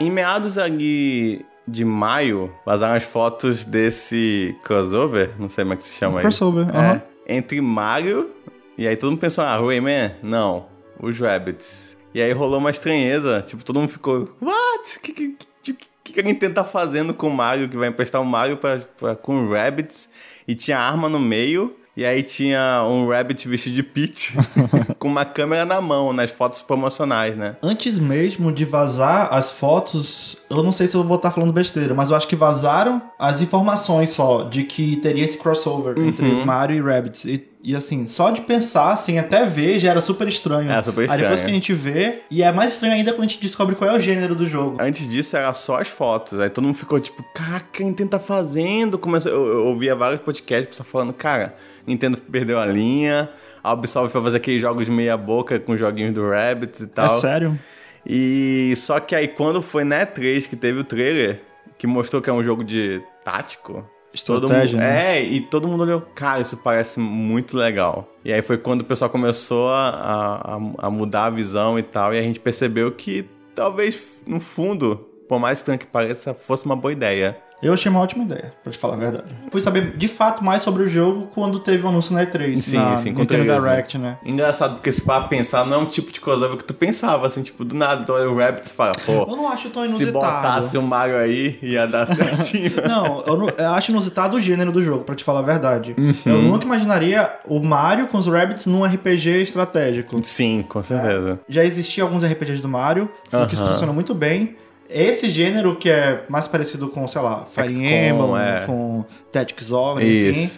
[0.00, 5.84] Em meados ali de maio, vazaram as fotos desse crossover, não sei como é que
[5.84, 6.76] se chama crossover, isso.
[6.76, 7.02] aham.
[7.26, 8.30] É, entre Mario,
[8.76, 10.12] e aí todo mundo pensou, ah, Rayman?
[10.22, 10.66] Não,
[11.00, 11.96] os Rabbits.
[12.14, 14.96] E aí rolou uma estranheza, tipo, todo mundo ficou, what?
[14.96, 17.88] O que, que, que, que, que a Nintendo tá fazendo com o Mario, que vai
[17.88, 20.08] emprestar o Mario pra, pra, com os Rabbits?
[20.46, 24.32] E tinha arma no meio, e aí tinha um Rabbit vestido de Peach,
[24.98, 27.56] com uma câmera na mão, nas fotos promocionais, né?
[27.62, 31.94] Antes mesmo de vazar as fotos, eu não sei se eu vou estar falando besteira,
[31.94, 36.44] mas eu acho que vazaram as informações só de que teria esse crossover entre Uhum.
[36.44, 37.24] Mario e Rabbids.
[37.24, 40.70] E, e, assim, só de pensar, assim, até ver, já era super estranho.
[40.70, 41.44] É, super Aí depois estranho.
[41.44, 43.94] que a gente vê, e é mais estranho ainda quando a gente descobre qual é
[43.96, 44.76] o gênero do jogo.
[44.80, 46.38] Antes disso era só as fotos.
[46.40, 48.96] Aí todo mundo ficou tipo, caraca, o que a Nintendo tá fazendo?
[48.98, 51.56] Começou, eu, eu ouvia vários podcasts, pessoal falando, cara,
[51.86, 53.28] Nintendo perdeu a linha,
[53.62, 57.16] a Ubisoft foi fazer aqueles jogos meia boca com joguinhos do Rabbids e tal.
[57.16, 57.58] É sério?
[58.06, 61.42] E só que aí quando foi na E3 que teve o trailer,
[61.76, 63.84] que mostrou que é um jogo de tático.
[64.12, 65.18] Estratégia, mundo, né?
[65.18, 68.08] É, e todo mundo olhou, cara, isso parece muito legal.
[68.24, 72.14] E aí foi quando o pessoal começou a, a, a mudar a visão e tal,
[72.14, 74.96] e a gente percebeu que talvez, no fundo,
[75.28, 77.36] por mais estranho que pareça, fosse uma boa ideia.
[77.60, 79.24] Eu achei uma ótima ideia, pra te falar a verdade.
[79.50, 82.56] Fui saber de fato mais sobre o jogo quando teve o anúncio na E3.
[82.60, 83.58] Sim, na sim, Nintendo né?
[83.58, 84.16] Direct, né?
[84.24, 87.42] Engraçado, porque se para pensar, não é um tipo de crossover que tu pensava, assim,
[87.42, 89.88] tipo, do nada, tu olha o Rabbids e fala, pô, Eu não acho tão se
[89.88, 90.12] inusitado.
[90.12, 92.70] botasse o Mario aí, ia dar certinho.
[92.86, 95.96] Não, eu, não- eu acho inusitado o gênero do jogo, pra te falar a verdade.
[95.98, 96.14] Uhum.
[96.26, 100.20] Eu nunca imaginaria o Mario com os Rabbits num RPG estratégico.
[100.22, 101.40] Sim, com certeza.
[101.48, 103.10] Já existia alguns RPGs do Mario,
[103.48, 103.72] que isso Aham.
[103.72, 104.56] funciona muito bem.
[104.88, 108.64] Esse gênero que é mais parecido com, sei lá, Fire Emblem, é.
[108.64, 110.50] com Tactics Ogre, enfim.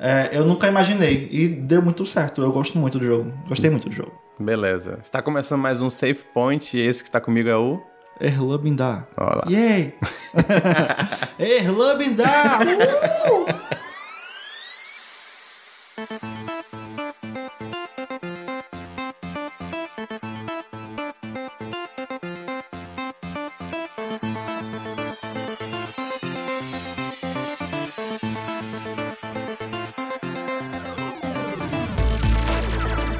[0.00, 1.28] É, eu nunca imaginei.
[1.30, 2.42] E deu muito certo.
[2.42, 3.32] Eu gosto muito do jogo.
[3.48, 4.12] Gostei muito do jogo.
[4.38, 4.98] Beleza.
[5.02, 7.80] Está começando mais um Safe Point e esse que está comigo é o.
[8.20, 9.06] Erlubindar.
[9.16, 9.44] Olha lá.
[9.48, 9.94] Yay!
[11.38, 12.60] Erlubindar!
[15.98, 16.28] Uh!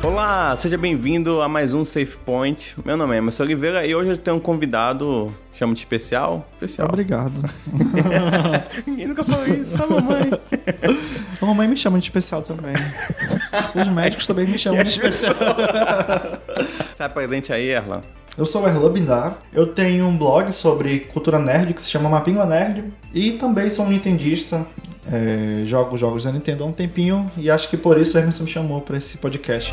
[0.09, 2.75] Olá, seja bem-vindo a mais um Safe Point.
[2.83, 6.49] Meu nome é Emerson Oliveira e hoje eu tenho um convidado, chamo de especial?
[6.53, 6.89] Especial.
[6.89, 7.35] Obrigado.
[8.87, 10.31] Ninguém nunca falou isso, só a mamãe.
[11.43, 12.73] A mamãe me chama de especial também.
[13.75, 15.35] Os médicos também me chamam de especial.
[16.97, 18.01] Sai presente aí, Erlan.
[18.39, 19.39] Eu sou o Erlan Bindar.
[19.53, 22.83] Eu tenho um blog sobre cultura nerd que se chama Mapinga Nerd.
[23.13, 24.67] E também sou um nintendista.
[25.11, 27.31] É, jogo jogos da Nintendo há um tempinho.
[27.37, 29.73] E acho que por isso o Emerson me chamou para esse podcast.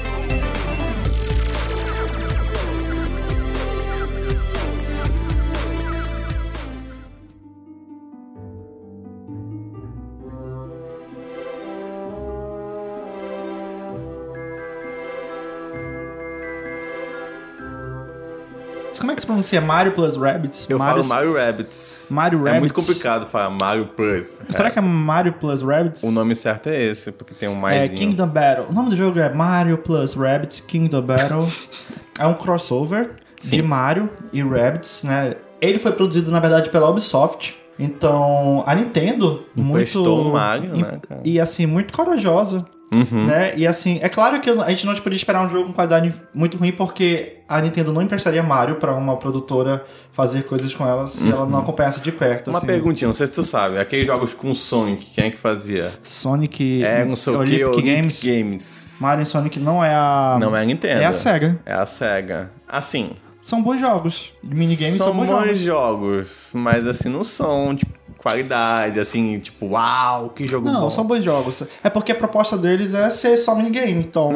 [19.00, 20.66] Como é que se pronuncia Mario plus Rabbids?
[20.69, 22.06] Eu Mario, falo Mario Rabbids.
[22.09, 22.59] Mario É Rabbids.
[22.59, 24.39] muito complicado falar Mario Plus.
[24.50, 24.72] Será É.
[24.72, 26.03] que é Mario plus Rabbids?
[26.03, 27.91] O nome certo é esse, porque tem um É mais.
[27.94, 28.66] Kingdom Battle.
[28.69, 31.47] O nome do jogo é Mario plus Rabbids Kingdom Battle.
[32.19, 33.11] é um crossover
[33.41, 35.35] de Mario e Rabbids, né?
[35.61, 37.55] Ele foi produzido, na verdade, pela Ubisoft.
[37.78, 40.29] Então, a Nintendo, Emprestou muito...
[40.29, 41.22] o Mario, e- né, cara?
[41.25, 43.25] E, assim, muito corajosa, Uhum.
[43.25, 43.53] né?
[43.57, 46.57] E, assim, é claro que a gente não podia esperar um jogo com qualidade muito
[46.57, 51.29] ruim, porque a Nintendo não emprestaria Mario pra uma produtora fazer coisas com ela se
[51.29, 52.53] ela não acompanhasse de perto, Uhum.
[52.53, 52.68] Uma assim.
[52.68, 53.78] perguntinha, não sei se tu sabe.
[53.79, 55.94] Aqueles jogos com Sonic, quem é que fazia?
[56.03, 56.84] Sonic...
[56.84, 58.23] É, não sei o que, Olympic Games.
[58.23, 58.85] Games.
[59.00, 60.38] Mario e Sonic não é a...
[60.40, 61.02] Não é a Nintendo.
[61.02, 61.59] É a SEGA.
[61.66, 62.50] É a SEGA.
[62.67, 64.31] Assim, São bons jogos.
[64.41, 65.59] Minigames são são, bons bons jogos.
[65.59, 67.91] jogos, mas assim, não são, tipo,
[68.25, 70.89] qualidade, assim, tipo, uau, que jogo Não, bom.
[70.89, 71.61] são bons jogos.
[71.83, 74.31] É porque a proposta deles é ser só minigame, então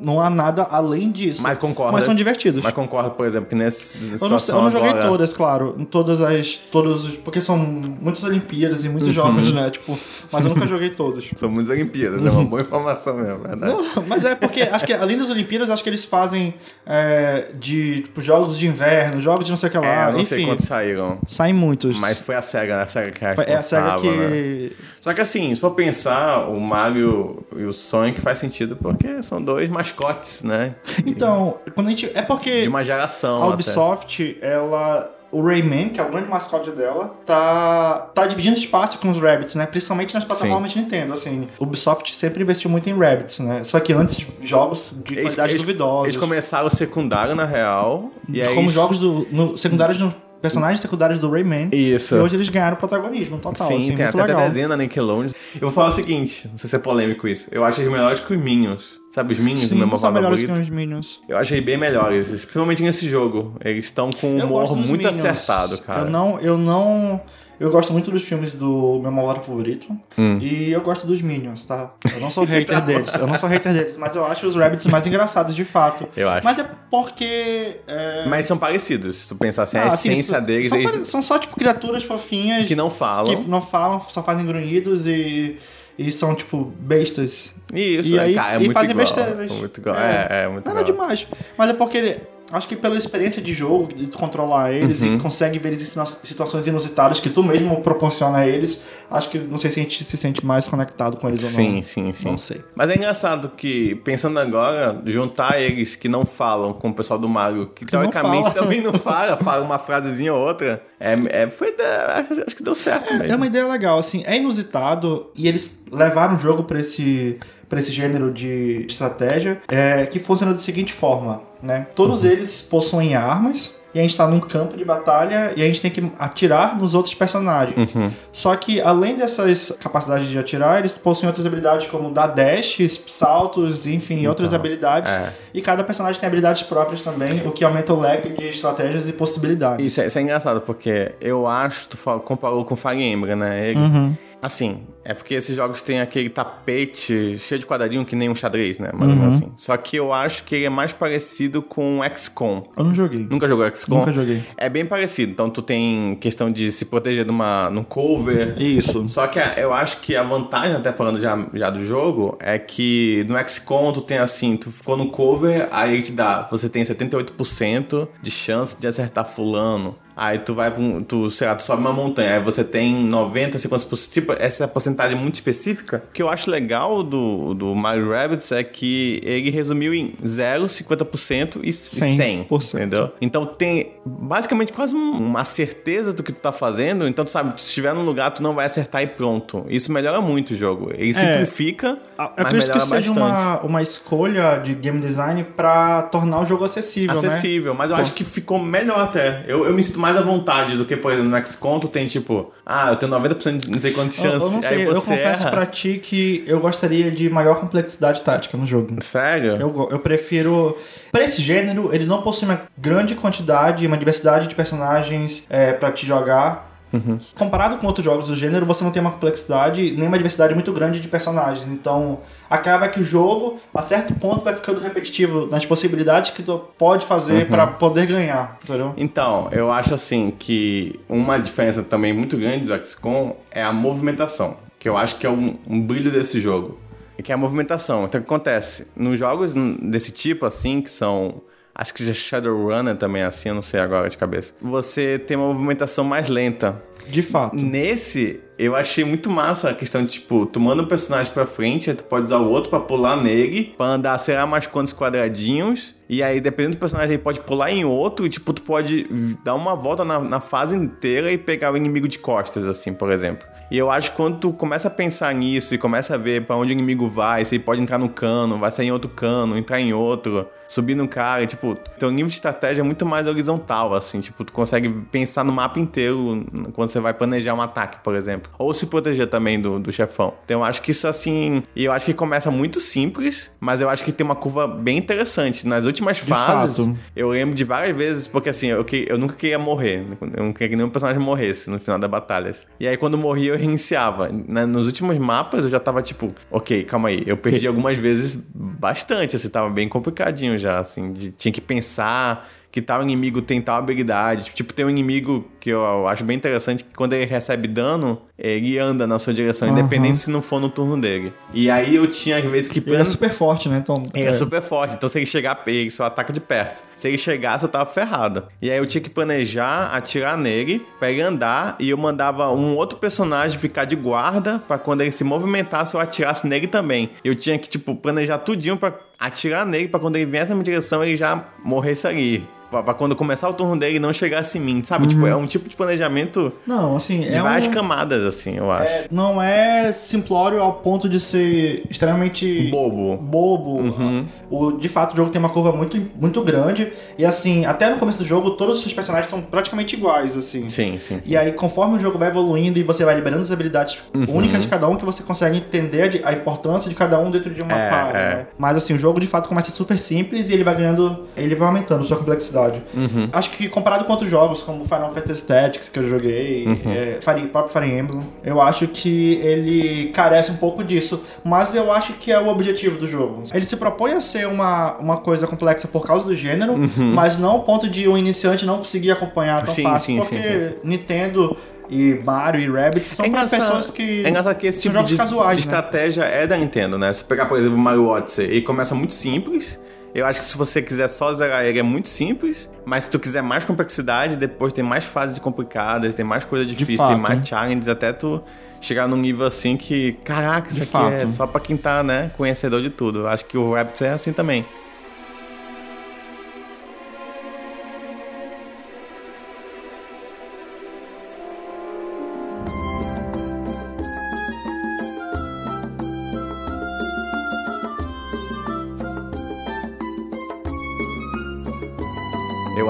[0.00, 1.38] não há nada além disso.
[1.40, 1.48] Uhum.
[1.48, 1.92] Mas concorda.
[1.92, 2.62] Mas são divertidos.
[2.62, 5.86] Mas concordo, por exemplo, que nessa Eu não, eu não joguei agora- todas, claro.
[5.90, 6.56] Todas as.
[6.70, 7.16] Todos os.
[7.16, 8.92] Porque são muitas Olimpíadas e Uhum.
[8.94, 9.70] muitos jogos, né?
[9.70, 9.98] Tipo,
[10.30, 11.28] mas eu nunca joguei todos.
[11.36, 13.72] São muitas Olimpíadas, é uma boa informação mesmo, é verdade.
[13.72, 16.54] Não, mas é porque acho que além das Olimpíadas, acho que eles fazem
[16.84, 19.86] é, de tipo, jogos de inverno, jogos de não sei o que lá.
[19.86, 21.18] é, eu não Enfim, sei quantos saíram.
[21.26, 21.98] saem muitos.
[21.98, 22.82] Mas foi a SEGA, né?
[22.84, 24.28] A SEGA que Foi- é a SEGA responsável, né?
[24.30, 24.72] que.
[25.00, 29.40] Só que assim, se for pensar, o Mario e o Sonic faz sentido porque são
[29.42, 30.74] dois mascotes, né?
[31.04, 32.10] Então, quando a gente.
[32.14, 32.62] É porque.
[32.62, 33.42] De uma geração.
[33.42, 33.54] A até.
[33.54, 35.12] Ubisoft, ela.
[35.32, 39.56] O Rayman, que é o grande mascote dela, tá, tá dividindo espaço com os Rabbits,
[39.56, 39.66] né?
[39.66, 41.48] Principalmente nas plataformas de Nintendo, assim.
[41.58, 43.62] Ubisoft sempre investiu muito em Rabbits, né?
[43.64, 46.06] Só que antes, jogos de Eles, qualidade eles- duvidosa.
[46.06, 48.12] eles começaram o secundário, na real.
[48.32, 51.70] E como jogos do, no, secundários no personagens secundários do Rayman.
[51.72, 52.14] Isso.
[52.14, 53.66] E hoje eles ganharam protagonismo total.
[53.66, 54.48] Sim, assim, tem muito até legal.
[54.48, 55.32] desenho na Nickelodeon.
[55.54, 57.48] Eu vou falar o seguinte, não sei se é polêmico isso.
[57.50, 59.00] Eu acho eles melhores que os Minions.
[59.16, 60.68] Sabe os Minions do Sim, meu são melhores que favorito?
[60.68, 61.20] os Minions.
[61.26, 63.56] Eu achei bem melhores, principalmente nesse jogo.
[63.64, 65.16] Eles estão com um Eu humor muito Minions.
[65.24, 66.02] acertado, cara.
[66.02, 67.18] Eu não, eu não.
[67.58, 69.86] Eu gosto muito dos filmes do meu malvado favorito.
[70.18, 70.38] Hum.
[70.42, 71.94] E eu gosto dos Minions, tá?
[72.14, 73.14] Eu não sou hater deles.
[73.14, 76.06] Eu não sou hater deles, mas eu acho os Rabbits mais engraçados de fato.
[76.14, 76.44] Eu acho.
[76.44, 77.76] Mas é porque.
[77.86, 78.26] É...
[78.28, 81.04] Mas são parecidos, se tu pensar assim, a Ah, assim, essência deles, são, eles pare-
[81.06, 83.34] são só, tipo, criaturas fofinhas que não falam.
[83.34, 85.56] que não falam, só fazem grunhidos e.
[85.98, 87.54] E são, tipo, bestas.
[87.72, 89.06] Isso, E é, aí- cara, é e muito fazem igual.
[89.06, 89.52] besteiras.
[89.52, 89.96] Muito igual.
[89.96, 90.28] É.
[90.30, 90.92] É, é, muito Nada igual.
[90.92, 91.26] demais.
[91.56, 92.20] Mas é porque ele.
[92.52, 95.16] Acho que pela experiência de jogo, de tu controlar eles Uhum.
[95.16, 99.28] e consegue ver eles em situa- situações inusitadas que tu mesmo proporciona a eles, acho
[99.30, 101.82] que não sei se a gente se sente mais conectado com eles ou Sim, não.
[101.82, 102.28] sim, sim.
[102.28, 102.62] Não sei.
[102.74, 107.28] Mas é engraçado que, pensando agora, juntar eles que não falam com o pessoal do
[107.28, 108.54] Mario, que, não teoricamente fala.
[108.62, 112.62] também não fala, fala uma frasezinha ou outra, é, é, foi da- acho, acho que
[112.62, 113.32] deu certo mesmo.
[113.32, 117.80] É uma ideia legal, assim, é inusitado e eles levaram o jogo pra esse, pra
[117.80, 121.86] esse gênero de estratégia é, que funciona da seguinte forma, né?
[121.94, 122.30] Todos Uhum.
[122.30, 125.90] eles possuem armas e a gente tá num campo de batalha e a gente tem
[125.90, 127.94] que atirar nos outros personagens.
[127.94, 128.10] Uhum.
[128.30, 133.86] Só que além dessas capacidades de atirar, eles possuem outras habilidades como dar dashes, saltos,
[133.86, 135.10] enfim, outras habilidades.
[135.12, 135.32] é.
[135.54, 139.12] E cada personagem tem habilidades próprias também, o que aumenta o leque de estratégias e
[139.14, 139.84] possibilidades.
[139.86, 143.70] Isso é, isso é engraçado, porque eu acho, tu comparou com Fire Emblem, né?
[143.70, 144.16] Ele- Uhum.
[144.42, 148.78] Assim, é porque esses jogos têm aquele tapete cheio de quadradinho que nem um xadrez,
[148.78, 148.90] né?
[148.92, 149.22] Mais ou Uhum.
[149.22, 149.52] menos assim.
[149.56, 152.64] Só que eu acho que ele é mais parecido com XCOM.
[152.76, 153.26] Eu não joguei.
[153.28, 153.98] Nunca jogou XCOM?
[154.00, 154.42] Nunca joguei.
[154.56, 155.32] É bem parecido.
[155.32, 158.60] Então tu tem questão de se proteger de uma, num cover.
[158.62, 159.08] Isso.
[159.08, 162.58] Só que a- eu acho que a vantagem, até falando já, já do jogo, é
[162.58, 166.68] que no XCOM tu tem assim, tu ficou no cover, aí ele te dá, você
[166.68, 169.96] tem 78% de chance de acertar fulano.
[170.16, 173.04] Aí tu vai pra um, tu, sei lá, tu sobe uma montanha, aí você tem
[173.04, 176.02] 90, 50%, tipo, essa é porcentagem muito específica.
[176.08, 180.64] O que eu acho legal do, do Mario Rabbids é que ele resumiu em 0,
[180.66, 182.74] 50% e 100, 100%.
[182.74, 183.12] entendeu?
[183.20, 187.60] Então tem basicamente quase um- uma certeza do que tu tá fazendo, então tu sabe,
[187.60, 189.64] se estiver num lugar tu não vai acertar e pronto.
[189.68, 190.90] Isso melhora muito o jogo.
[190.94, 193.18] Ele simplifica, Ah, É mas por isso que melhora seja bastante.
[193.18, 197.28] uma, uma escolha de game design pra tornar o jogo acessível, né?
[197.28, 199.44] acessível, mas eu acho que ficou melhor até.
[199.46, 202.06] Eu, eu me sinto mais à vontade do que, por exemplo, no XCOM tu tem
[202.06, 204.42] tipo, ah, eu tenho 90% de não sei quantas Eu, chances.
[204.42, 205.50] eu não sei, aí eu você confesso erra.
[205.50, 208.94] pra ti que eu gostaria de maior complexidade tática no jogo.
[209.02, 209.56] Sério?
[209.56, 210.76] Eu, eu prefiro.
[211.10, 215.90] Pra esse gênero, ele não possui uma grande quantidade, uma diversidade de personagens é, para
[215.90, 216.65] te jogar.
[216.92, 217.18] Uhum.
[217.36, 220.72] Comparado com outros jogos do gênero, você não tem uma complexidade nem uma diversidade muito
[220.72, 221.66] grande de personagens.
[221.66, 226.58] Então, acaba que o jogo, a certo ponto, vai ficando repetitivo nas possibilidades que tu
[226.78, 227.50] pode fazer Uhum.
[227.50, 228.94] pra poder ganhar, entendeu?
[228.96, 234.56] Então, eu acho assim que uma diferença também muito grande do XCOM é a movimentação,
[234.78, 236.78] que eu acho que é um, um brilho desse jogo,
[237.22, 238.04] que é a movimentação.
[238.04, 238.86] Então, o que acontece?
[238.94, 239.52] Nos jogos
[239.82, 241.42] desse tipo, assim, que são...
[241.78, 244.54] Acho que Shadowrunner também é assim, eu não sei agora de cabeça.
[244.60, 246.82] Você tem uma movimentação mais lenta.
[247.06, 247.54] De fato.
[247.54, 251.90] Nesse, eu achei muito massa a questão de, tipo, tu manda um personagem pra frente,
[251.90, 254.94] aí tu pode usar o outro pra pular nele, pra andar, sei lá, mais quantos
[254.94, 255.94] quadradinhos.
[256.08, 259.06] E aí, dependendo do personagem, ele pode pular em outro e, tipo, tu pode
[259.44, 263.12] dar uma volta na, na fase inteira e pegar o inimigo de costas, assim, por
[263.12, 263.46] exemplo.
[263.70, 266.56] E eu acho que quando tu começa a pensar nisso e começa a ver pra
[266.56, 269.58] onde o inimigo vai, se ele pode entrar no cano, vai sair em outro cano,
[269.58, 273.26] entrar em outro, subir no cara, e, tipo, teu nível de estratégia é muito mais
[273.26, 277.98] horizontal, assim, tipo, tu consegue pensar no mapa inteiro quando você vai planejar um ataque,
[278.02, 278.50] por exemplo.
[278.58, 280.34] Ou se proteger também do, do chefão.
[280.44, 283.88] Então eu acho que isso, assim, e eu acho que começa muito simples, mas eu
[283.88, 285.66] acho que tem uma curva bem interessante.
[285.66, 286.98] Nas últimas fases, fato.
[287.14, 290.04] eu lembro de várias vezes, porque assim, eu, que- eu nunca queria morrer.
[290.36, 292.66] Eu não queria que nenhum personagem morresse no final das batalhas.
[292.80, 294.28] E aí, quando morria, eu reiniciava.
[294.48, 297.22] Na- nos últimos mapas, eu já tava tipo, ok, calma aí.
[297.26, 301.12] Eu perdi algumas vezes bastante, assim, tava bem complicadinho já, assim.
[301.12, 304.50] de- tinha que pensar que tal inimigo tem tal habilidade.
[304.54, 308.78] Tipo, tem um inimigo que eu acho bem interessante, que quando ele recebe dano, ele
[308.78, 309.78] anda na sua direção, Aham.
[309.78, 311.32] independente se não for no turno dele.
[311.54, 312.80] E aí eu tinha, às vezes, que...
[312.86, 313.78] Ele é super forte, né?
[313.82, 316.82] Então, Ele é super forte, então se ele chegar, ele só ataca de perto.
[316.96, 318.44] Se ele chegasse, eu tava ferrado.
[318.60, 322.74] E aí eu tinha que planejar, atirar nele, pra ele andar, e eu mandava um
[322.74, 327.10] outro personagem ficar de guarda, pra quando ele se movimentasse, eu atirasse nele também.
[327.22, 330.64] Eu tinha que, tipo, planejar tudinho pra atirar nele, pra quando ele viesse na minha
[330.64, 332.44] direção, ele já morresse ali.
[332.76, 335.06] Pra, pra quando começar o turno dele não chegasse em mim, sabe?
[335.06, 337.34] Tipo, é um tipo de planejamento Não, assim, de Uhum.
[337.36, 337.70] é várias um...
[337.70, 338.84] camadas, assim, eu acho.
[338.90, 343.16] é- não é simplório ao ponto de ser extremamente Bobo.
[343.16, 343.70] bobo.
[343.80, 344.26] Uhum.
[344.50, 346.92] O, de fato, o jogo tem uma curva muito, muito grande.
[347.18, 350.68] E assim, até no começo do jogo, todos os personagens são praticamente iguais, assim.
[350.68, 351.20] Sim, sim.
[351.24, 354.26] E aí, conforme o jogo vai evoluindo e você vai liberando as habilidades Uhum.
[354.36, 357.62] únicas de cada um, que você consegue entender a importância de cada um dentro de
[357.62, 358.12] uma É, party, é.
[358.36, 358.46] né?
[358.58, 361.68] Mas assim, o jogo de fato começa super simples e ele vai ganhando, ele vai
[361.68, 362.65] aumentando sua complexidade.
[362.94, 363.28] Uhum.
[363.32, 366.92] Acho que comparado com outros jogos, como Final Fantasy Tactics, que eu joguei, Uhum.
[366.92, 371.22] é, Fire, próprio Fire Emblem, eu acho que ele carece um pouco disso.
[371.44, 373.42] Mas eu acho que é o objetivo do jogo.
[373.54, 376.74] Ele se propõe a ser uma, uma coisa complexa por causa do gênero,
[377.14, 379.74] mas não ao ponto de um iniciante não conseguir acompanhar tão Uhum.
[379.74, 380.06] Sim, fácil.
[380.06, 381.56] sim, porque sim, Nintendo
[381.88, 384.24] e Mario e Rabbids são É pessoas que.
[384.24, 385.74] é engraçado que esse tipo jogos de, casuais, de né?
[385.76, 387.12] estratégia é da Nintendo, né?
[387.12, 389.78] Se pegar, por exemplo, o Mario Odyssey, ele começa muito simples.
[390.16, 393.18] Eu acho que se você quiser só zerar ele é muito simples, mas se tu
[393.18, 397.20] quiser mais complexidade, depois tem mais fases complicadas, tem mais coisa difícil, tem fato.
[397.20, 398.42] mais challenges, até tu
[398.80, 401.12] chegar num nível assim que, caraca, isso De aqui fato.
[401.12, 403.20] é só pra quem tá, né, conhecedor de tudo.
[403.20, 404.64] Eu acho que o Rabbids é assim também.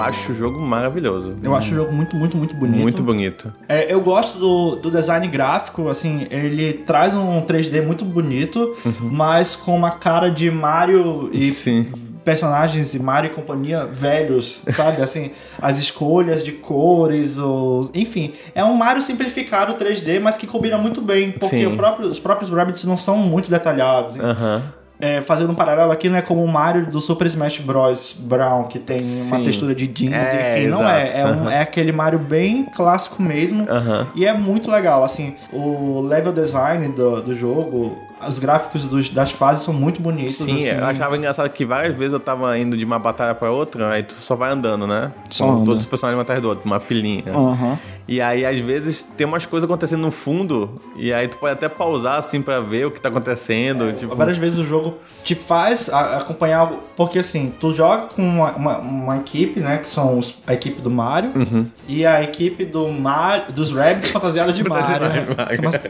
[0.07, 1.35] Acho o jogo maravilhoso.
[1.43, 2.81] Eu acho o jogo muito, muito, muito bonito.
[2.83, 3.53] Muito bonito.
[3.69, 9.55] É, eu gosto do, do design gráfico, assim, ele traz um 3D muito bonito, mas
[9.57, 11.53] com uma cara de Mario e Uhum.
[11.53, 11.87] Sim.
[12.25, 15.01] personagens de Mario e companhia velhos, sabe?
[15.01, 15.31] Assim,
[15.63, 17.89] as escolhas de cores, os...
[17.95, 22.51] enfim, é um Mario simplificado 3D, mas que combina muito bem, porque próprio- os próprios
[22.51, 24.19] Rabbids não são muito detalhados.
[24.19, 24.63] Aham.
[24.99, 28.17] É, fazendo um paralelo aqui, não é como o Mario do Super Smash Bros.
[28.19, 29.45] Brown, que tem uma Sim.
[29.45, 30.97] textura de jeans, É, enfim, não exato.
[30.99, 31.21] é.
[31.21, 33.67] É, um- é aquele Mario bem clássico mesmo.
[33.71, 34.07] Aham.
[34.15, 39.31] E é muito legal, assim, o level design do, do jogo, os gráficos dos- das
[39.31, 40.37] fases são muito bonitos.
[40.37, 40.65] Sim, assim.
[40.79, 44.03] eu achava engraçado que várias vezes eu tava indo de uma batalha pra outra, aí
[44.03, 45.13] tu só vai andando, né?
[45.29, 45.65] Só Com anda.
[45.67, 47.33] todos os personagens um atrás do outro, uma filinha.
[47.35, 47.79] Aham.
[48.09, 51.69] E aí, às vezes, tem umas coisas acontecendo no fundo, e aí tu pode até
[51.69, 53.93] pausar, assim, pra ver o que tá acontecendo.
[53.93, 56.83] tipo, Várias vezes o jogo te faz acompanhar algo.
[56.97, 59.79] Porque assim, tu joga com uma, uma, uma equipe, né?
[59.79, 61.67] Que são os- a equipe do Mario Uhum.
[61.89, 65.09] e a equipe do Mario, dos Rabbids fantasiada de Mario.
[65.09, 65.27] né?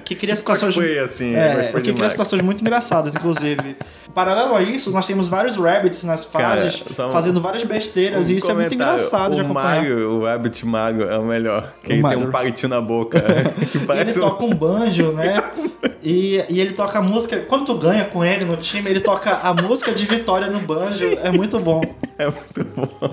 [0.05, 0.75] que cria Tipo situações.
[0.75, 3.77] cosplay, assim, é, que cria situações muito engraçadas, inclusive.
[4.17, 8.31] Paralelo a isso, nós temos vários Rabbits nas Cara, fases, um- fazendo várias besteiras, um
[8.31, 9.77] e isso é muito engraçado de o acompanhar.
[9.77, 11.75] Mario, o Rabbit Mago é o melhor.
[11.83, 12.19] Que O ele Mario.
[12.21, 13.21] tem um palitinho na boca.
[13.71, 14.21] que ele um...
[14.21, 15.45] toca um banjo, né?
[16.09, 17.37] E, e ele toca a música.
[17.49, 21.05] Quando tu ganha com ele no time, ele toca a música de vitória no banjo.
[21.21, 21.81] É muito bom.
[22.19, 23.11] É muito bom.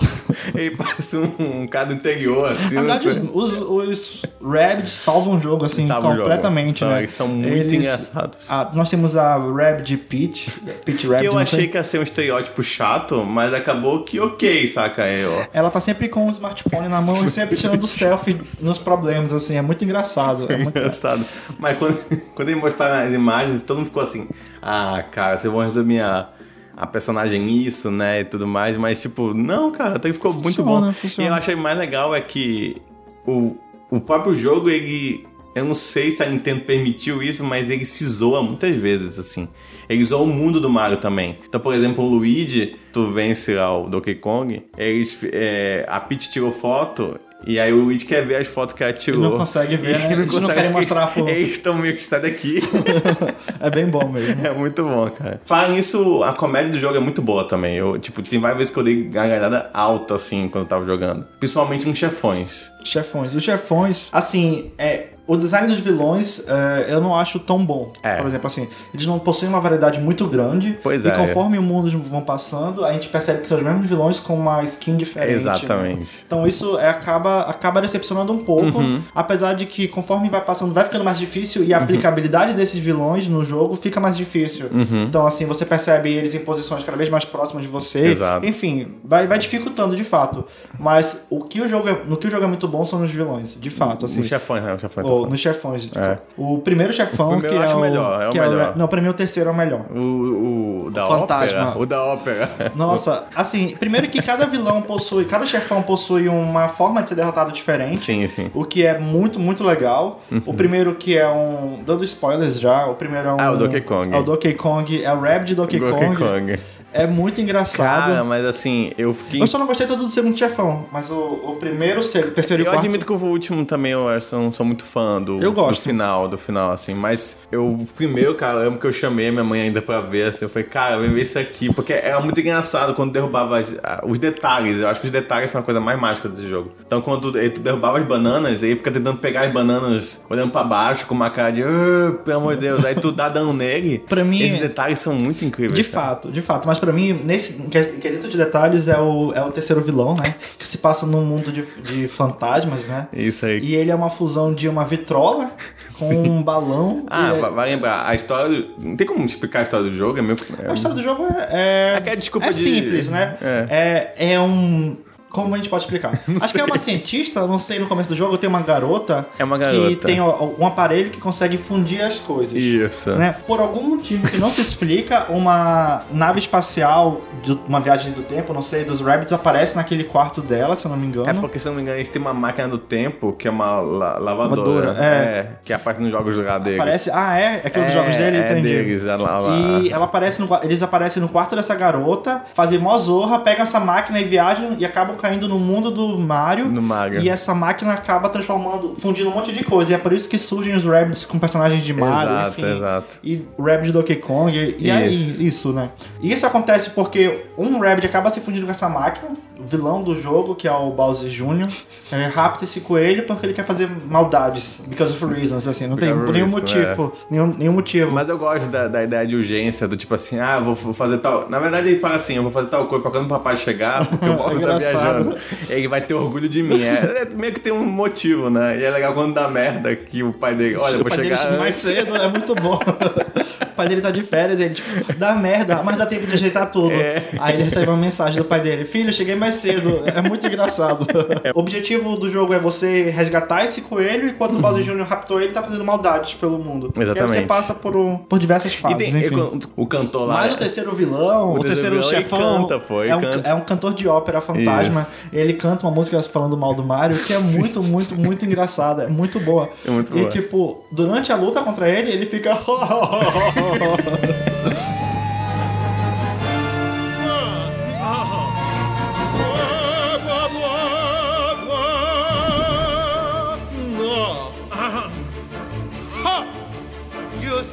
[0.56, 2.76] Ele parece um, um cara do interior, assim.
[2.76, 3.30] Na verdade, sei.
[3.34, 6.02] os, os Rabbids salvam o jogo, assim, jogo.
[6.16, 7.00] completamente, São- né?
[7.00, 8.38] eles são muito Eles- engraçados.
[8.50, 10.50] a- nós temos a Rabbid Peach.
[10.86, 14.70] Peach Rabbid, Que eu achei que ia ser um estereótipo chato, mas acabou que ok,
[14.70, 15.06] saca?
[15.06, 19.34] Eu, Ela tá sempre com o smartphone na mão e sempre tirando selfie nos problemas,
[19.34, 19.58] assim.
[19.58, 20.46] É muito engraçado.
[20.50, 20.78] É muito...
[20.78, 21.26] engraçado.
[21.60, 21.98] Mas quando,
[22.34, 24.28] quando ele mostraram as imagens, todo mundo ficou assim:
[24.62, 26.30] ah, cara, vocês vão resumir a,
[26.76, 28.22] a personagem isso, né?
[28.22, 28.78] E tudo mais.
[28.78, 30.94] Mas, tipo, não, cara, até que ficou muito Funciona, bom.
[30.94, 31.30] funciona.
[31.30, 32.82] E eu achei mais legal é que
[33.26, 33.56] o,
[33.90, 35.26] o próprio jogo, ele.
[35.56, 39.48] Eu não sei se a Nintendo permitiu isso, mas ele se zoa muitas vezes, assim.
[39.88, 41.38] Ele zoa o mundo do Mario também.
[41.48, 46.32] Então, por exemplo, o Luigi, tu vence lá o Donkey Kong, eles, é, a Peach
[46.32, 49.20] tirou foto, e aí o Luigi quer ver as fotos que ela tirou.
[49.22, 50.06] não consegue ver, né?
[50.06, 52.60] Ele Eles não consegue, querem porque mostrar pro- Eles estão meio que sai daqui.
[53.60, 54.46] É bem bom mesmo.
[54.46, 55.40] é muito bom, cara.
[55.46, 57.76] Fala nisso, a comédia do jogo é muito boa também.
[57.78, 61.26] Eu, tipo, tem várias vezes que eu dei gargalhada alta, assim, quando eu tava jogando.
[61.40, 62.70] Principalmente nos chefões.
[62.84, 63.34] Chefões.
[63.34, 67.94] Os chefões, assim, é, o design dos vilões é, eu não acho tão bom.
[68.04, 68.18] É.
[68.18, 70.78] Por exemplo, assim, eles não possuem uma variedade muito grande.
[70.84, 71.12] Pois e é.
[71.12, 74.62] conforme o mundo vão passando, a gente percebe que são os mesmos vilões com uma
[74.64, 75.30] skin diferente.
[75.30, 75.36] né?
[75.36, 76.24] Exatamente.
[76.26, 79.02] Então isso é, acaba, acaba decepcionando um pouco, Uhum.
[79.16, 83.28] apesar de que conforme vai passando, vai ficando mais difícil e a aplicabilidade desses vilões
[83.28, 84.68] no jogo fica mais difícil.
[84.72, 85.04] Uhum.
[85.04, 88.00] Então, assim, você percebe eles em posições cada vez mais próximas de você.
[88.08, 88.46] Exato.
[88.46, 90.46] Enfim, vai, vai dificultando de fato.
[90.80, 93.12] Mas o que o jogo é, no que o jogo é muito bom são nos
[93.12, 94.22] vilões, de fato, assim.
[94.22, 94.74] Os chefões, né?
[94.74, 95.13] Os chefões.
[95.14, 95.84] Ou nos chefões.
[95.84, 96.18] tipo, É.
[96.38, 97.82] O primeiro chefão, O primeiro que eu é acho o.
[97.82, 98.74] melhor, é o melhor.
[98.76, 99.82] não, pra mim o terceiro é o melhor.
[99.94, 101.60] O, o da fantasma.
[101.70, 101.80] ópera.
[101.82, 102.50] O da ópera.
[102.76, 107.52] Nossa, assim, primeiro que cada vilão possui, cada chefão possui uma forma de ser derrotado
[107.52, 108.00] diferente.
[108.00, 108.52] Sim, sim.
[108.54, 110.22] O que é muito, muito legal.
[110.46, 111.80] O primeiro que é um.
[111.86, 113.38] Dando spoilers já, o primeiro é um.
[113.40, 114.14] Ah, o Donkey Kong.
[114.14, 116.16] É o Donkey Kong, é o Rap de Donkey, Donkey Kong.
[116.18, 116.60] Kong.
[116.94, 118.08] É muito engraçado.
[118.12, 119.42] Cara, mas assim, eu fiquei.
[119.42, 122.66] Eu só não gostei todo do segundo chefão, mas o, o primeiro, o terceiro e
[122.66, 122.80] o Eu quarto.
[122.86, 125.80] admito que o último também eu não sou muito fã do, Eu gosto.
[125.80, 126.94] do final, do final, assim.
[126.94, 130.28] Mas eu, o primeiro, cara, eu lembro que eu chamei minha mãe ainda pra ver,
[130.28, 130.46] assim.
[130.46, 131.74] Eu falei, cara, vem ver isso aqui.
[131.74, 133.74] Porque era muito engraçado quando derrubava as-
[134.04, 134.78] os detalhes.
[134.80, 136.70] Eu acho que os detalhes são a coisa mais mágica desse jogo.
[136.86, 140.64] Então quando tu, ele- derrubava as bananas, aí fica tentando pegar as bananas olhando pra
[140.64, 142.86] baixo com uma cara de, "Ah, pelo amor de Deus.
[142.86, 144.00] Aí tu dá dano nele.
[144.08, 145.76] Pra mim- Esses detalhes são muito incríveis.
[145.76, 146.06] De cara.
[146.08, 146.68] fato, de fato.
[146.68, 150.16] Mas pra mim, nesse em em quesito de detalhes, é o, é o terceiro vilão,
[150.16, 150.36] né?
[150.58, 153.08] Que se passa num mundo de, de fantasmas, né?
[153.14, 153.60] Isso aí.
[153.60, 155.52] E ele é uma fusão de uma vitrola
[155.98, 157.06] com um balão.
[157.10, 158.70] Ah, é- vai, lembrar, a história do...
[158.80, 160.36] Não tem como explicar a história do jogo, é meio...
[160.62, 161.48] é- A história do jogo é.
[161.52, 163.38] É, Aquela desculpa é de- simples, né?
[163.42, 164.14] É.
[164.34, 164.96] É, um.
[165.34, 166.12] Como a gente pode explicar?
[166.42, 169.26] Acho que é uma cientista, não sei, no começo do jogo tem uma garota.
[169.40, 170.08] É uma Que garota.
[170.08, 172.54] tem ó, um aparelho que consegue fundir as coisas.
[172.54, 173.10] Isso.
[173.16, 173.36] Né?
[173.48, 178.54] Por algum motivo que não se explica, uma nave espacial de uma viagem do tempo,
[178.54, 181.28] não sei, dos Rabbits aparece naquele quarto dela, se eu não me engano.
[181.28, 183.52] É porque, se eu não me engano, eles têm uma máquina do tempo, que é
[183.52, 184.90] uma la- lavadora.
[184.90, 185.48] Lavadora, é.
[185.66, 186.80] Que aparece nos jogos lá deles.
[186.80, 187.10] Aparece.
[187.12, 187.62] Ah, é?
[187.64, 188.62] É aquele dos É, jogos dele, é entendi.
[188.62, 192.96] deles, ela- ela- E ela aparece no, eles aparecem no quarto dessa garota, fazem mó
[193.00, 196.66] zorra, pegam essa máquina e viajam e acabam caindo no mundo do Mario.
[196.66, 197.22] No Mario.
[197.22, 199.92] E essa máquina acaba transformando, fundindo um monte de coisa.
[199.92, 202.72] E é por isso que surgem os Rabbids com personagens de Mario, Exato, enfim.
[202.74, 203.08] exato.
[203.24, 204.52] E do Donkey Kong.
[204.54, 205.42] E, e aí, Isso.
[205.42, 205.92] isso, né?
[206.22, 209.30] E isso acontece porque um Rabbit acaba se fundindo com essa máquina,
[209.60, 211.68] vilão do jogo, que é o Bowser Jr.,
[212.12, 214.82] é, rapta esse coelho porque ele quer fazer maldades.
[214.88, 215.88] Because of reasons, assim.
[215.88, 217.14] Não tem nenhum motivo.
[217.30, 218.12] Nenhum, nenhum motivo.
[218.12, 221.18] Mas eu gosto da, da ideia de urgência, do tipo assim, ah, vou vou fazer
[221.20, 221.50] tal.
[221.50, 224.06] Na verdade, ele fala assim: eu vou fazer tal coisa pra quando o papai chegar,
[224.06, 225.24] porque o Bob tá Engraçado.
[225.24, 225.38] viajando.
[225.70, 226.84] Ele vai ter orgulho de mim.
[226.84, 228.80] É, é meio que tem um motivo, né?
[228.80, 231.38] E é legal quando dá merda que o pai dele, olha, eu o vou chegar.
[231.38, 232.80] chega mais cedo, é muito bom.
[233.74, 236.72] o pai dele tá de férias, ele tipo, dá merda, mas dá tempo de ajeitar
[236.72, 236.92] tudo.
[236.94, 237.24] É.
[237.40, 240.04] Aí ele recebe uma mensagem do pai dele: Filho, cheguei mais cedo.
[240.06, 241.08] É muito engraçado.
[241.56, 245.04] O objetivo do jogo é você resgatar esse coelho, enquanto o Bowser Jr.
[245.04, 246.94] raptou ele, tá fazendo maldades pelo mundo.
[246.96, 247.48] E aí você Exatamente.
[247.48, 249.60] passa por, um- por diversas E fases, tem enfim.
[249.76, 250.36] o, cantor lá.
[250.36, 252.62] Mas o terceiro vilão, o, O terceiro, terceiro chefão.
[252.68, 255.02] canta, pô, é, um, é um cantor de ópera fantasma.
[255.02, 255.12] Isso.
[255.34, 259.04] Ele canta uma música falando mal do Mario, que é muito, muito, muito engraçada.
[259.04, 259.70] É muito boa.
[259.86, 260.30] É muito e boa.
[260.30, 262.54] tipo, durante a luta contra ele, ele fica.
[263.74, 263.80] You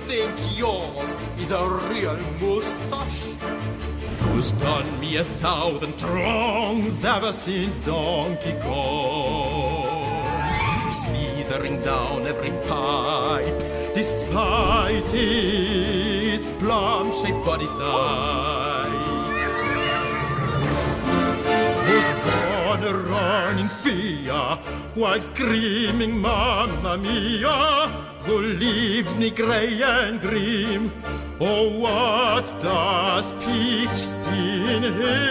[0.08, 3.20] think yours is a real mustache?
[4.20, 9.86] Who's done me a thousand wrongs ever since Donkey Kong?
[10.88, 13.62] Slithering down every pipe,
[15.10, 18.90] his plum-shaped body type.
[21.86, 24.58] Who's gonna run in fear
[24.94, 27.88] while screaming Mamma Mia?
[28.26, 30.92] Who leaves me grey and grim?
[31.40, 35.29] Oh, what does Peach see in him?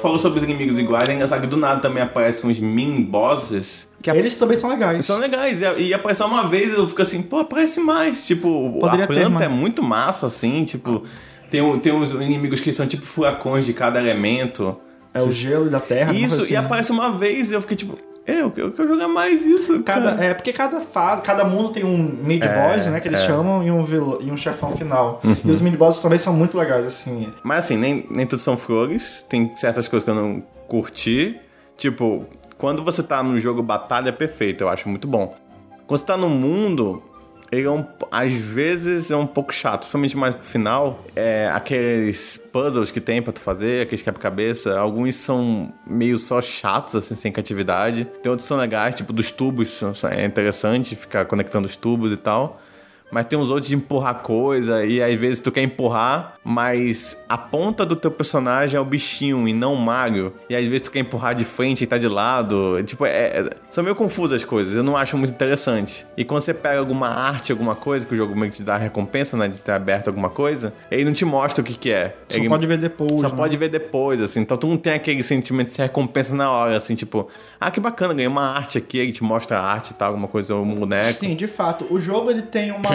[0.00, 3.88] Falou sobre os inimigos iguais, é engraçado que do nada também aparecem uns mini bosses.
[4.02, 5.04] Que Eles também são legais.
[5.04, 5.60] são legais.
[5.60, 8.26] E, e aparece uma vez eu fico assim, pô, aparece mais.
[8.26, 9.46] Tipo, Poderia a ter planta mais.
[9.46, 11.04] é muito massa, assim, tipo.
[11.50, 14.76] Tem, tem uns inimigos que são tipo furacões de cada elemento.
[15.12, 16.12] É o gelo da terra.
[16.14, 16.56] Isso, coisa e assim.
[16.56, 19.82] aparece uma vez e eu fiquei tipo, é, eu, eu quero jogar mais isso.
[19.82, 20.24] Cada, cara.
[20.24, 23.22] é porque cada fase, cada mundo tem um mid boss, né, que eles é.
[23.22, 23.28] Uhum.
[23.28, 23.86] chamam, e um,
[24.20, 25.20] e um chefão final.
[25.44, 27.28] E os mid bosses também são muito legais, assim.
[27.42, 29.24] Mas assim, nem, nem tudo são flores.
[29.28, 31.40] Tem certas coisas que eu não curti.
[31.76, 35.34] Tipo, quando você tá no jogo batalha, é perfeito, eu acho muito bom.
[35.86, 37.02] Quando você tá no mundo,
[37.52, 41.04] ele é um, às vezes é um pouco chato, principalmente mais pro final.
[41.16, 46.94] É, aqueles puzzles que tem pra tu fazer, aqueles quebra-cabeça, alguns são meio só chatos,
[46.94, 48.04] assim, sem criatividade.
[48.22, 52.16] Tem outros que são legais, tipo dos tubos, é interessante ficar conectando os tubos e
[52.16, 52.60] tal.
[53.10, 57.36] Mas tem uns outros de empurrar coisa, e às vezes tu quer empurrar, mas a
[57.36, 60.32] ponta do teu personagem é o bichinho e não o Mario.
[60.48, 62.82] E às vezes tu quer empurrar de frente e tá de lado.
[62.84, 66.06] Tipo, é, é- são meio confusas as coisas, eu não acho muito interessante.
[66.16, 68.76] E quando você pega alguma arte, alguma coisa, que o jogo meio que te dá
[68.76, 72.16] recompensa, né, de ter aberto alguma coisa, ele não te mostra o que que é.
[72.28, 73.20] Só Ele- pode ver depois.
[73.20, 73.34] só né?
[73.36, 74.40] pode ver depois, assim.
[74.40, 77.28] Então tu não tem aquele sentimento de ser recompensa na hora, assim, tipo,
[77.60, 80.28] ah, que bacana, ganhei uma arte aqui, ele te mostra a arte e tal, alguma
[80.28, 81.04] coisa, um boneco.
[81.06, 81.86] Sim, de fato.
[81.90, 82.88] O jogo ele tem uma,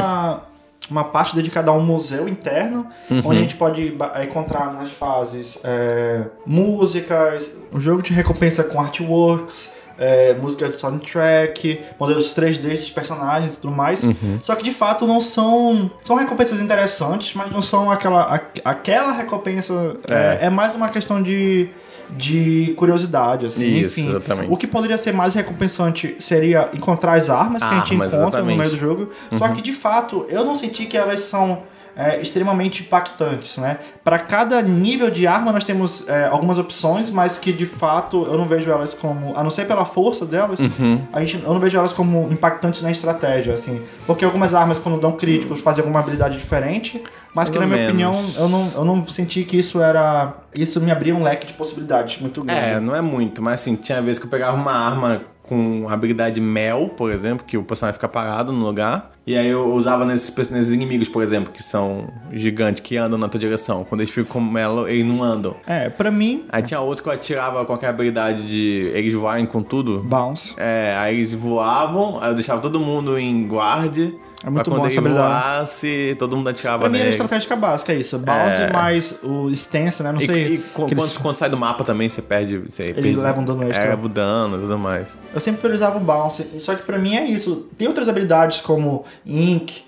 [0.89, 3.21] uma parte dedicada a um museu interno, Uhum.
[3.25, 7.49] onde a gente pode ba- encontrar nas fases é, músicas.
[7.71, 9.73] O jogo te recompensa com artworks.
[9.97, 14.03] é, música de soundtrack, modelos 3D dos personagens e tudo mais.
[14.03, 14.39] Uhum.
[14.41, 15.89] Só que de fato não são.
[16.03, 19.95] São recompensas interessantes, mas não são aquela, a- aquela recompensa.
[20.09, 20.47] É.
[20.47, 21.69] é mais uma questão de.
[22.09, 23.65] De curiosidade, assim.
[23.65, 24.09] Isso, enfim.
[24.09, 24.51] exatamente.
[24.51, 28.41] O que poderia ser mais recompensante seria encontrar as armas que a gente Armas, encontra
[28.41, 28.57] no exatamente.
[28.57, 29.11] meio do jogo.
[29.37, 31.63] Só que de fato, eu não senti que elas são
[31.97, 33.77] é, extremamente impactantes, né?
[34.03, 38.37] Para cada nível de arma nós temos é, algumas opções, mas que de fato eu
[38.37, 41.01] não vejo elas como, a não ser pela força delas, Uhum.
[41.13, 43.81] a gente, eu não vejo elas como impactantes na estratégia, assim.
[44.05, 47.01] Porque algumas armas quando dão críticos fazem alguma habilidade diferente,
[47.33, 47.89] mas que na minha menos.
[47.89, 51.53] opinião eu não, eu não senti que isso era, isso me abria um leque de
[51.53, 52.59] possibilidades muito grande.
[52.61, 56.41] É, não é muito, mas assim, tinha vezes que eu pegava uma arma com habilidade
[56.41, 59.11] mel, por exemplo, que o personagem fica parado no lugar.
[59.27, 63.27] E aí eu usava nesses, nesses inimigos, por exemplo, que são gigantes, que andam na
[63.27, 63.83] tua direção.
[63.83, 65.55] Quando eles ficam com mel, eles não andam.
[65.65, 69.45] É, pra mim, Aí tinha outro que eu atirava com aquela habilidade de eles voarem
[69.45, 69.99] com tudo.
[70.03, 70.53] bounce.
[70.57, 74.15] É, aí eles voavam, aí eu deixava todo mundo em guarde.
[74.43, 75.43] É muito pra quando bom ele essa habilidade.
[75.57, 77.15] voasse, todo mundo atirava Pra mim era nele.
[77.15, 78.19] estratégica básica, é isso.
[78.19, 78.71] Bounce É.
[78.71, 80.11] mais o stance, né?
[80.11, 80.35] Não E, sei.
[80.43, 82.57] e que eles- quando, quando sai do mapa também, você perde.
[82.59, 83.85] Você perde, leva um dano extra.
[83.85, 85.07] É, leva o dano e tudo mais.
[85.33, 86.45] Eu sempre priorizava o bounce.
[86.61, 87.67] Só que pra mim é isso.
[87.77, 89.83] Tem outras habilidades como Ink,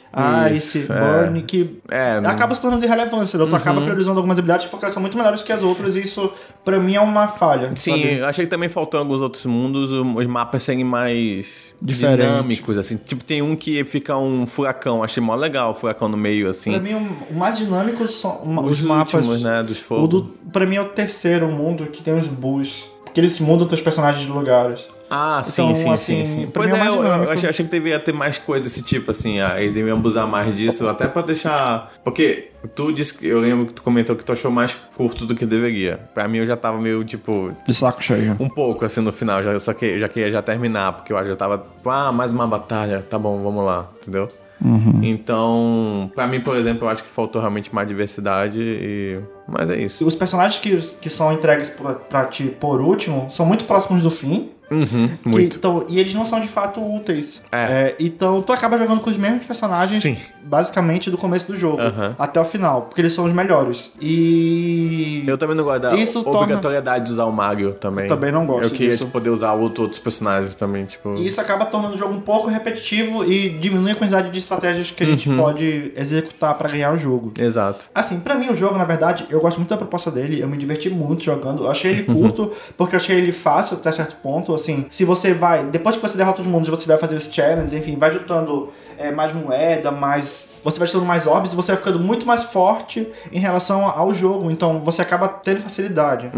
[0.54, 1.00] Ice, Isso, é.
[1.24, 3.38] Burn, que É, não- acaba se tornando irrelevância.
[3.38, 6.32] Tu acaba priorizando algumas habilidades porque elas são muito melhores que as outras e isso
[6.66, 7.72] pra mim é uma falha.
[7.76, 8.18] Sim, sabe?
[8.20, 12.22] eu achei que também faltou em alguns outros mundos os mapas serem mais Diferente.
[12.22, 12.98] dinâmicos, assim.
[12.98, 16.72] Tipo, tem um que fica um furacão, achei mó legal o furacão no meio, assim.
[16.72, 16.94] Pra mim,
[17.30, 19.14] o mais dinâmico são os, os mapas.
[19.14, 20.10] últimos, né, dos O fogos.
[20.10, 22.86] do, pra mim é o terceiro mundo que tem os bulls.
[23.06, 24.86] Porque eles mudam teus personagens de lugares.
[25.10, 26.50] Ah, sim, Então, sim, assim, sim, sim.
[26.54, 29.40] Pois é é, eu, eu achei, achei que deveria ter mais coisa desse tipo, assim.
[29.40, 31.94] ah, eles deviam abusar mais disso, até pra deixar.
[32.04, 33.28] Porque tu disse que.
[33.28, 35.98] Eu lembro que tu comentou que tu achou mais curto do que deveria.
[36.14, 37.52] Pra mim eu já tava meio, tipo.
[37.66, 38.36] De saco cheio.
[38.40, 41.28] Um pouco, assim, no final, já, só que eu já queria já terminar, porque eu
[41.28, 44.28] já tava, tipo, ah, mais uma batalha, tá bom, vamos lá, entendeu?
[44.60, 45.02] Uhum.
[45.04, 49.20] Então, pra mim, por exemplo, eu acho que faltou realmente mais diversidade e...
[49.48, 50.06] Mas é isso.
[50.06, 54.10] Os personagens que, que são entregues pra, pra ti por último são muito próximos do
[54.10, 54.50] fim.
[54.70, 55.58] Uhum, que- muito.
[55.58, 57.42] então, e eles não são de fato úteis.
[57.52, 57.58] É.
[57.58, 60.18] É, então tu acaba jogando com os mesmos personagens Sim.
[60.44, 62.16] basicamente do começo do jogo Aham.
[62.20, 63.92] até o final, porque eles são os melhores.
[64.02, 65.24] E.
[65.28, 68.06] Eu também não gosto da Isso torna- obrigatoriedade de usar o Mario também.
[68.06, 69.00] Eu também não gosto Eu queria disso.
[69.00, 71.16] tipo, poder usar outro- outros personagens também, tipo...
[71.18, 74.92] E isso acaba tornando o jogo um pouco repetitivo e diminui a quantidade de estratégias
[74.92, 75.38] que a gente Uhum.
[75.38, 77.34] pode executar pra ganhar o jogo.
[77.38, 77.90] Exato.
[77.94, 80.58] Assim, pra mim o jogo, na verdade, eu gosto muito da proposta dele, eu me
[80.58, 81.64] diverti muito jogando.
[81.64, 84.57] Eu achei ele curto, porque eu achei ele fácil até certo ponto.
[84.58, 87.74] Assim, se você vai, depois que você derrota os mundos, você vai fazer os challenges,
[87.74, 90.48] enfim, vai juntando é, mais moeda, mais.
[90.70, 94.14] Você vai juntando mais orbes e você vai ficando muito mais forte em relação ao
[94.14, 94.52] jogo.
[94.52, 96.30] Então você acaba tendo facilidade.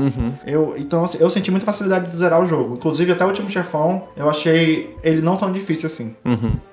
[0.46, 2.76] Eu, então assim, eu senti muita facilidade de zerar o jogo.
[2.76, 6.16] Inclusive, até o último chefão, eu achei ele não tão difícil assim.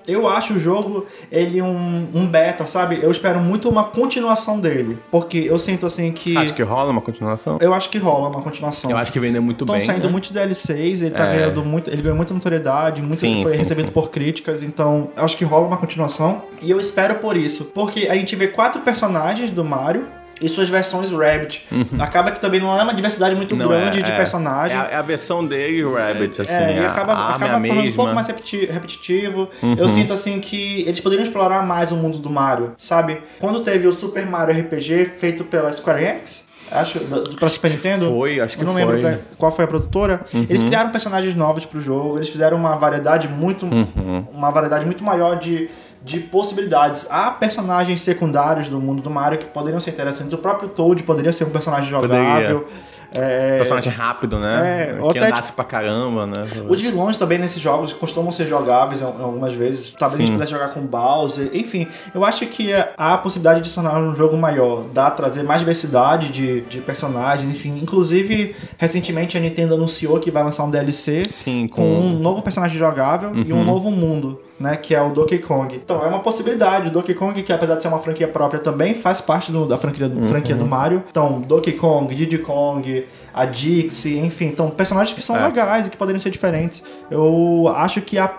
[0.07, 3.01] Eu acho o jogo, ele um, um beta, sabe?
[3.03, 4.97] Eu espero muito uma continuação dele.
[5.11, 6.37] Porque eu sinto assim que.
[6.37, 7.59] Acho que rola uma continuação.
[7.61, 8.91] Eu acho que rola uma continuação.
[8.91, 10.13] Eu acho que vendeu muito Estão bem, saindo né?
[10.13, 11.37] muitos DLCs, ele tá É.
[11.39, 11.91] ganhando muito.
[11.91, 13.93] Ele ganhou muita notoriedade, muito Sim, foi sim, recebido sim.
[13.93, 16.43] por críticas, então eu acho que rola uma continuação.
[16.63, 17.46] E eu espero por isso.
[17.65, 20.07] Porque a gente vê quatro personagens do Mario.
[20.39, 21.67] E suas versões Rabbit.
[21.99, 23.59] Acaba que também não é uma diversidade muito Uhum.
[23.59, 24.17] Não, grande é- de é.
[24.19, 24.77] personagem.
[24.77, 26.53] É a, é a versão dele, o Rabbit, assim.
[26.53, 27.97] É, e acaba, a acaba é a tornando um mesma.
[27.97, 29.49] pouco mais repeti- repetitivo.
[29.63, 29.77] Uhum.
[29.79, 33.19] Eu sinto assim que eles poderiam explorar mais o mundo do Mario, sabe?
[33.41, 37.01] Quando teve o Super Mario RPG feito pela Square Enix, acho,
[37.39, 38.11] pra Super Nintendo.
[38.11, 38.83] foi, acho que eu não foi.
[38.85, 38.91] Uhum.
[38.91, 40.21] lembro pra- qual foi a produtora.
[40.35, 43.65] Eles criaram personagens novos pro jogo, eles fizeram uma variedade muito.
[43.65, 44.27] Uhum.
[44.35, 45.71] Uma variedade muito maior de.
[46.07, 47.09] De possibilidades.
[47.11, 50.33] Há personagens secundários do mundo do Mario que poderiam ser interessantes.
[50.33, 52.25] O próprio Toad poderia ser um personagem Poderia.
[52.25, 52.69] jogável.
[53.15, 54.91] É, Personagem rápido, né?
[54.99, 56.47] É, que andasse pra caramba, né?
[56.69, 59.95] os vilões também nesses jogos costumam ser jogáveis algumas vezes.
[59.99, 60.35] Talvez a gente Sim.
[60.35, 61.51] pudesse jogar com Bowser.
[61.53, 64.85] Enfim, eu acho que há a possibilidade de tornar um jogo maior.
[64.93, 67.79] Dá trazer mais diversidade de, de personagens, enfim.
[67.83, 72.01] Inclusive, recentemente a Nintendo anunciou que vai lançar um DLC Sim, com com...
[72.01, 74.77] um novo personagem jogável e um novo mundo, né?
[74.77, 75.75] Que é o Donkey Kong.
[75.75, 76.89] Então é uma possibilidade.
[76.89, 79.77] O Donkey Kong, que apesar de ser uma franquia própria, também faz parte do- da
[79.77, 81.03] franquia, franquia do Mario.
[81.11, 84.47] Então, Donkey Kong, Diddy Kong, a Dixie, enfim.
[84.47, 85.47] Então, personagens que são É.
[85.47, 86.83] legais e que poderiam ser diferentes.
[87.11, 88.31] Eu acho que há,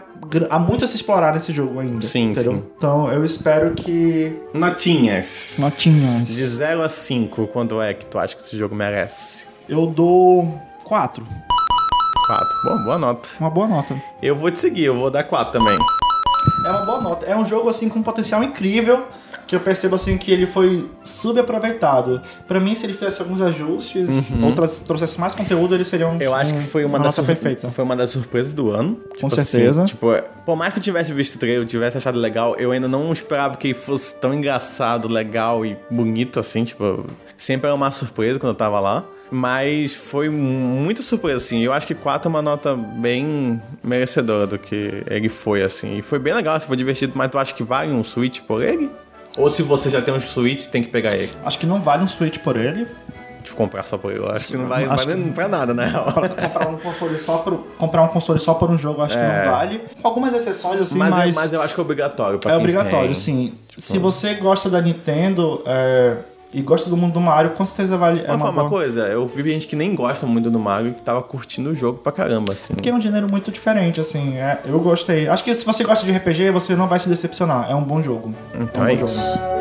[0.49, 2.05] há muito a se explorar nesse jogo ainda.
[2.05, 2.53] Sim, entendeu?
[2.53, 2.63] sim.
[2.77, 4.35] Então, eu espero que.
[4.53, 5.57] Notinhas.
[5.59, 6.25] Notinhas.
[6.25, 9.45] De 0 a 5, quanto é que tu acha que esse jogo merece?
[9.69, 11.25] Eu dou 4.
[12.27, 12.47] 4.
[12.65, 13.29] Bom, boa nota.
[13.39, 14.01] Uma boa nota.
[14.21, 15.77] Eu vou te seguir, eu vou dar 4 também.
[16.65, 17.25] É uma boa nota.
[17.25, 19.05] É um jogo assim com um potencial incrível,
[19.45, 22.21] que eu percebo assim que ele foi subaproveitado.
[22.47, 24.07] Pra mim, se ele fizesse alguns ajustes
[24.41, 26.21] ou tra- trouxesse mais conteúdo, ele seria um Uhum.
[26.21, 27.69] Eu acho que foi uma, das nota sur- perfeita.
[27.71, 28.95] Foi uma das surpresas do ano.
[29.19, 29.83] Com Tipo certeza.
[29.83, 30.07] Assim, tipo,
[30.45, 33.11] por mais que eu tivesse visto o trailer, eu tivesse achado legal, eu ainda não
[33.13, 37.05] esperava que ele fosse tão engraçado, legal e bonito assim, tipo,
[37.37, 39.05] sempre era uma surpresa quando eu tava lá.
[39.29, 41.61] Mas foi muita surpresa, assim.
[41.61, 45.97] Eu acho que 4 é uma nota bem merecedora do que ele foi, assim.
[45.97, 48.63] E foi bem legal, assim, foi divertido, mas tu acha que vale um Switch por
[48.63, 48.89] ele?
[49.37, 51.31] Ou se você já tem um Switch, tem que pegar ele?
[51.45, 52.87] Acho que não vale um Switch por ele.
[53.43, 54.19] Tipo, comprar só por ele.
[54.21, 55.89] Eu acho que não vale, vale que- pra nada, né?
[56.13, 59.19] Pra comprar um console só por, comprar um console só por um jogo, acho que
[59.19, 59.45] É.
[59.45, 59.81] não vale.
[60.01, 62.57] Com algumas exceções, assim, Mas, mas, eu, mas eu acho que é obrigatório pra é
[62.57, 63.13] obrigatório, tem.
[63.13, 63.53] sim.
[63.77, 66.17] Se você gosta da Nintendo é,
[66.57, 68.21] e gosta do mundo do Mario, com certeza vale.
[68.21, 70.95] É Vou uma, falar uma coisa, eu vi gente que nem gosta muito do Mario
[70.95, 72.73] que tava curtindo o jogo pra caramba, assim.
[72.73, 74.37] Porque é um gênero muito diferente, assim.
[74.37, 75.27] é, eu gostei.
[75.27, 77.69] Acho que se você gosta de RPG, você não vai se decepcionar.
[77.69, 78.33] É um bom jogo.
[78.59, 79.15] Então é é um bom isso.
[79.15, 79.56] jogo.